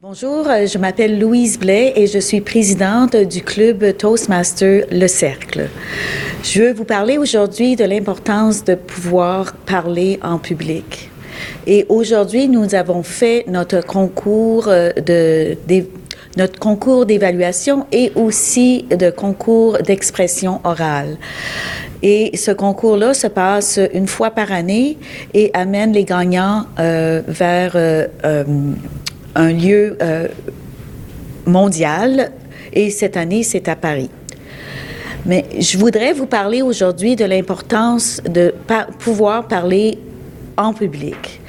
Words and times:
Bonjour, 0.00 0.48
euh, 0.48 0.64
je 0.64 0.78
m'appelle 0.78 1.18
Louise 1.18 1.58
Blais 1.58 1.92
et 1.96 2.06
je 2.06 2.20
suis 2.20 2.40
présidente 2.40 3.16
du 3.16 3.42
club 3.42 3.96
Toastmaster 3.96 4.84
Le 4.92 5.08
Cercle. 5.08 5.68
Je 6.44 6.62
veux 6.62 6.72
vous 6.72 6.84
parler 6.84 7.18
aujourd'hui 7.18 7.74
de 7.74 7.82
l'importance 7.82 8.62
de 8.62 8.76
pouvoir 8.76 9.54
parler 9.54 10.20
en 10.22 10.38
public. 10.38 11.10
Et 11.66 11.84
aujourd'hui, 11.88 12.46
nous 12.46 12.76
avons 12.76 13.02
fait 13.02 13.44
notre 13.48 13.84
concours 13.84 14.68
euh, 14.68 14.92
de, 14.92 15.56
notre 16.36 16.60
concours 16.60 17.04
d'évaluation 17.04 17.84
et 17.90 18.12
aussi 18.14 18.84
de 18.96 19.10
concours 19.10 19.78
d'expression 19.78 20.60
orale. 20.62 21.16
Et 22.04 22.36
ce 22.36 22.52
concours-là 22.52 23.14
se 23.14 23.26
passe 23.26 23.80
une 23.92 24.06
fois 24.06 24.30
par 24.30 24.52
année 24.52 24.96
et 25.34 25.50
amène 25.54 25.92
les 25.92 26.04
gagnants 26.04 26.66
euh, 26.78 27.20
vers 27.26 27.72
un 29.38 29.52
lieu 29.52 29.96
euh, 30.02 30.28
mondial 31.46 32.32
et 32.72 32.90
cette 32.90 33.16
année, 33.16 33.44
c'est 33.44 33.68
à 33.68 33.76
Paris. 33.76 34.10
Mais 35.24 35.46
je 35.58 35.78
voudrais 35.78 36.12
vous 36.12 36.26
parler 36.26 36.60
aujourd'hui 36.60 37.16
de 37.16 37.24
l'importance 37.24 38.20
de 38.28 38.52
pouvoir 38.98 39.46
parler 39.46 39.98
en 40.56 40.74
public. 40.74 41.40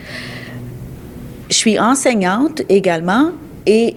Je 1.50 1.56
suis 1.56 1.80
enseignante 1.80 2.62
également 2.70 3.32
et 3.66 3.96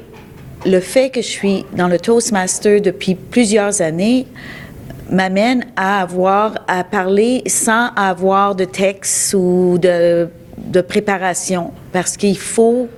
le 0.65 0.81
fait 0.81 1.11
que 1.11 1.21
je 1.21 1.27
suis 1.27 1.67
dans 1.77 1.89
le 1.89 1.99
Toastmaster 1.99 2.81
depuis 2.81 3.15
plusieurs 3.15 3.83
années 3.83 4.27
m'amène 5.11 5.67
à 5.77 6.01
avoir 6.01 6.55
à 6.67 6.83
parler 6.85 7.43
sans 7.47 7.89
avoir 7.95 8.55
de 8.55 8.65
texte 8.65 9.35
ou 9.35 9.77
de, 9.79 10.29
de 10.57 10.81
préparation 10.81 11.73
parce 11.93 12.17
qu'il 12.17 12.39
faut 12.39 12.89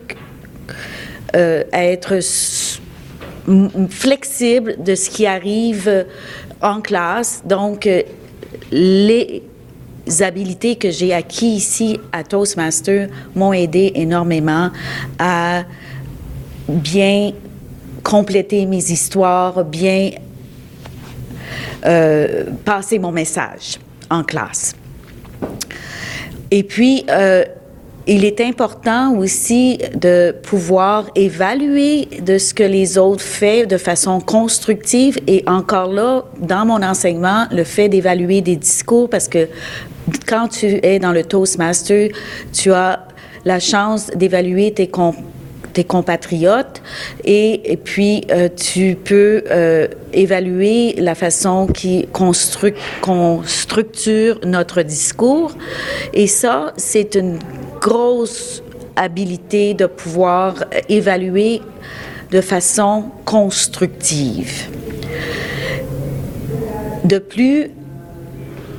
euh, 1.37 1.65
être 1.73 2.21
flexible 3.91 4.77
de 4.83 4.95
ce 4.95 5.11
qui 5.11 5.27
arrive 5.27 6.07
en 6.63 6.81
classe. 6.81 7.43
Donc, 7.45 7.87
euh, 7.87 8.03
les 8.71 9.43
habilités 10.21 10.77
que 10.77 10.91
j'ai 10.91 11.13
acquis 11.13 11.57
ici 11.57 11.99
à 12.13 12.25
Toastmaster 12.25 13.09
m'ont 13.35 13.53
aidé 13.53 13.93
énormément 13.95 14.71
à 15.19 15.65
bien 16.69 17.33
compléter 18.03 18.67
mes 18.67 18.91
histoires, 18.91 19.65
bien 19.65 20.11
euh, 21.85 22.45
passer 22.65 22.99
mon 22.99 23.13
message 23.13 23.79
en 24.11 24.23
classe. 24.23 24.75
Et 26.51 26.63
puis, 26.63 27.05
il 28.07 28.25
est 28.25 28.41
important 28.41 29.17
aussi 29.17 29.79
de 29.95 30.35
pouvoir 30.43 31.07
évaluer 31.15 32.07
de 32.21 32.39
ce 32.39 32.53
que 32.53 32.63
les 32.63 32.99
autres 32.99 33.23
font 33.23 33.65
de 33.67 33.79
façon 33.79 34.21
constructive. 34.21 35.19
Et 35.27 35.43
encore 35.47 35.93
là, 35.93 36.25
dans 36.39 36.67
mon 36.67 36.83
enseignement, 36.83 37.47
le 37.51 37.65
fait 37.65 37.89
d'évaluer 37.89 38.41
des 38.41 38.57
discours 38.57 39.09
parce 39.09 39.29
que 39.29 39.49
quand 40.27 40.49
tu 40.49 40.81
es 40.83 40.99
dans 40.99 41.13
le 41.13 41.25
Toastmaster, 41.25 42.11
tu 42.53 42.73
as 42.73 43.07
la 43.45 43.59
chance 43.59 44.09
d'évaluer 44.15 44.73
tes, 44.73 44.91
tes 45.73 45.85
compatriotes. 45.85 46.83
Et, 47.25 47.79
puis 47.83 48.25
euh, 48.31 48.49
tu 48.55 48.97
peux 49.03 49.45
euh, 49.51 49.89
évaluer 50.13 50.95
la 50.99 51.15
façon 51.15 51.69
qu'on 52.13 53.43
structure 53.45 54.41
notre 54.45 54.83
discours. 54.83 55.53
Et 56.13 56.27
ça 56.27 56.73
c'est 56.77 57.15
une 57.15 57.39
grosse 57.85 58.63
habilité 58.97 59.75
de 59.75 59.85
pouvoir 59.85 60.55
évaluer 60.89 61.61
de 62.31 62.41
façon 62.41 63.11
constructive. 63.27 64.71
De 67.05 67.19
plus, 67.19 67.71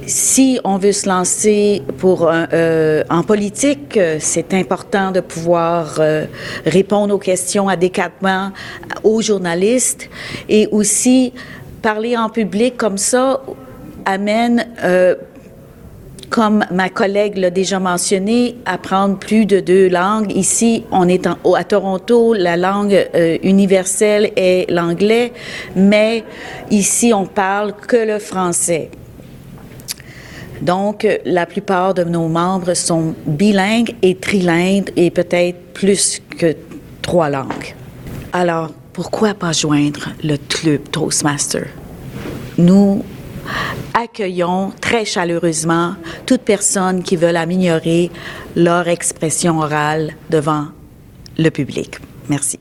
si 0.07 0.59
on 0.63 0.77
veut 0.79 0.91
se 0.91 1.07
lancer 1.07 1.83
pour 1.99 2.27
euh, 2.31 3.03
en 3.11 3.21
politique, 3.21 3.99
c'est 4.19 4.53
important 4.55 5.11
de 5.11 5.19
pouvoir 5.19 5.97
euh, 5.99 6.25
répondre 6.65 7.13
aux 7.13 7.19
questions 7.19 7.69
adéquatement 7.69 8.51
aux 9.03 9.21
journalistes 9.21 10.09
et 10.49 10.67
aussi 10.71 11.31
parler 11.83 12.17
en 12.17 12.29
public 12.29 12.75
comme 12.77 12.97
ça 12.97 13.41
amène 14.05 14.67
euh, 14.83 15.15
comme 16.35 16.65
ma 16.69 16.89
collègue 16.89 17.37
l'a 17.37 17.49
déjà 17.49 17.79
mentionné, 17.79 18.57
apprendre 18.65 19.17
plus 19.17 19.45
de 19.45 19.61
deux 19.61 19.87
langues. 19.87 20.35
Ici, 20.35 20.83
on 20.91 21.07
est 21.07 21.25
à 21.27 21.63
Toronto, 21.63 22.33
la 22.33 22.57
langue 22.57 23.07
euh, 23.15 23.37
universelle 23.41 24.33
est 24.35 24.69
l'anglais, 24.69 25.31
mais 25.77 26.25
ici, 26.71 27.13
on 27.13 27.25
parle 27.25 27.71
que 27.73 27.95
le 27.95 28.19
français. 28.19 28.89
Donc, 30.61 31.07
la 31.23 31.45
plupart 31.45 31.93
de 31.93 32.03
nos 32.03 32.27
membres 32.27 32.73
sont 32.73 33.15
bilingues 33.25 33.95
et 34.01 34.15
trilingues 34.15 34.91
et 34.97 35.11
peut-être 35.11 35.57
plus 35.73 36.21
que 36.37 36.53
trois 37.01 37.29
langues. 37.29 37.75
Alors, 38.33 38.71
pourquoi 38.91 39.35
pas 39.35 39.53
joindre 39.53 40.09
le 40.21 40.35
club 40.35 40.81
Toastmaster? 40.91 41.67
Nous 42.57 43.05
accueillons 43.93 44.71
très 44.81 45.05
chaleureusement 45.05 45.95
toute 46.25 46.41
personne 46.41 47.03
qui 47.03 47.15
veut 47.15 47.35
améliorer 47.35 48.11
leur 48.55 48.87
expression 48.87 49.59
orale 49.59 50.15
devant 50.29 50.67
le 51.37 51.49
public. 51.49 51.97
Merci. 52.29 52.59